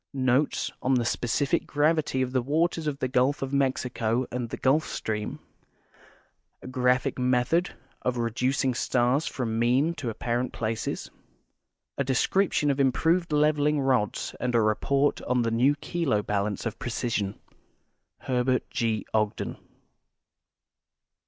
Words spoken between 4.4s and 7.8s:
the Gulf Stream; A Graphic Method